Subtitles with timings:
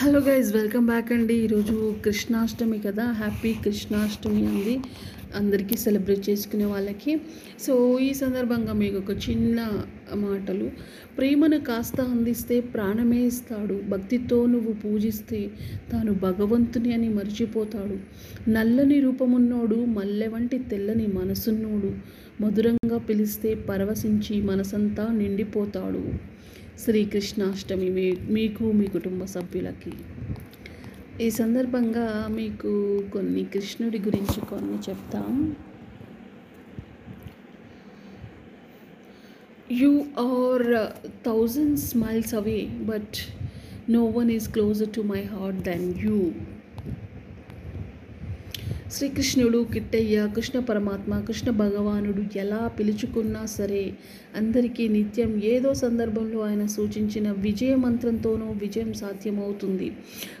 [0.00, 1.34] Hello guys welcome back అండి.
[1.34, 3.04] ఈరోజు కృష్ణాష్టమి కదా.
[3.04, 4.78] హ్యాపీ కృష్ణాష్టమి అంది
[5.36, 7.20] అందరికీ సెలబ్రేట్ చేసుకునే వాళ్ళకి.
[7.60, 9.82] సో ఈ సందర్భంగా మీకు ఒక చిన్న
[10.14, 10.70] మాటలు.
[11.18, 13.80] ప్రేమను కాస్త అందిస్తే ప్రాణమే ఇస్తాడు.
[13.88, 15.50] భక్తితో నువ్వు పూజిస్తే
[15.92, 17.98] తాను భగవంతుని అని మర్చిపోతాడు.
[18.50, 21.94] నల్లని రూపమున్నోడు మల్లె వంటి తెల్లని మనసున్నోడు.
[22.42, 26.28] మధురంగా పిలిస్తే పరవశించి మనసంతా నిండిపోతాడు.
[26.83, 29.93] శ్రీకృష్ణాష్టమి మీ మీకు మీ కుటుంబ సభ్యులకి
[31.21, 32.71] ఈ సందర్భంగా మీకు
[33.13, 35.33] కొన్ని కృష్ణుడి గురించి కొన్ని చెప్తాం
[39.73, 39.91] you
[40.23, 40.65] are
[41.25, 43.17] thousand smiles away but
[43.89, 46.17] no one is closer to my heart than you
[48.92, 53.92] శ్రీకృష్ణుడు కిట్టయ్య కృష్ణ పరమాత్మ కృష్ణ భగవానుడు ఎలా పిలుచుకున్నా సరే
[54.36, 59.92] అందరికీ నిత్యం ఏదో సందర్భంలో ఆయన సూచించిన విజయ మంత్రంతోనూ విజయం సాధ్యమవుతుంది.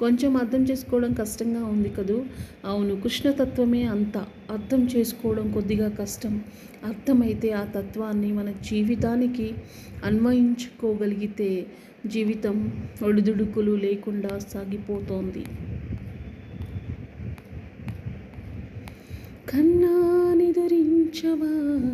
[0.00, 2.24] కొంచెం అర్థం చేసుకోవడం కష్టంగా ఉంది కదూ?
[2.64, 4.16] అవును కృష్ణతత్వమే అంత.
[4.50, 6.44] అర్థం చేసుకోవడం కొద్దిగా కష్టం.
[6.84, 9.54] అర్థమైతే ఆ తత్వాన్ని మన జీవితానికి
[10.04, 11.66] అన్వయించుకోగలిగితే
[12.06, 12.56] జీవితం
[13.02, 15.44] ఒడిదుడుకులు లేకుండా సాగిపోతోంది.
[19.50, 21.92] కన్నా నిదురించవా?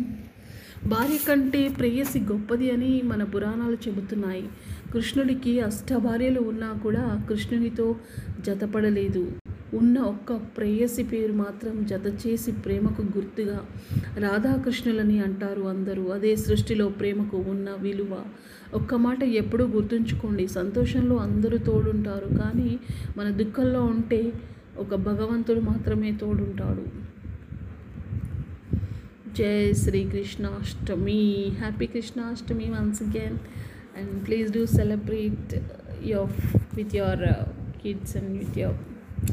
[0.87, 4.49] భార్య కంటే ప్రేయసి గొప్పది అని మన పురాణాలు చెబుతున్నాయి.
[4.93, 7.95] కృష్ణుడికి అష్టభార్యలు ఉన్నా కూడా కృష్ణునితో
[8.45, 9.31] జతపడలేదు.
[9.73, 13.65] ఉన్న ఒక్క ప్రేయసి పేరు మాత్రం జత చేసి ప్రేమకు గుర్తుగా
[14.17, 16.03] రాధాకృష్ణులని అంటారు అందరూ.
[16.03, 18.17] అదే సృష్టిలో ప్రేమకు ఉన్న విలువ.
[18.73, 20.47] ఒక్క మాట ఎప్పుడూ గుర్తుంచుకోండి.
[20.47, 22.37] సంతోషంలో అందరూ తోడుంటారు.
[22.37, 22.79] కానీ
[23.17, 24.33] మన దుఃఖంలో ఉంటే
[24.77, 27.16] ఒక భగవంతుడు మాత్రమే తోడుంటాడు.
[29.37, 31.59] Jai Sri Krishna Krishnashtami.
[31.59, 33.39] Happy Krishna Krishnashtami once again.
[33.93, 35.59] And please do celebrate uh,
[36.01, 36.27] your
[36.75, 37.45] with your uh,
[37.77, 38.73] kids and with your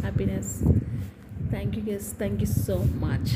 [0.02, 0.62] happiness.
[1.50, 2.14] Thank you guys.
[2.18, 3.30] Thank you so much.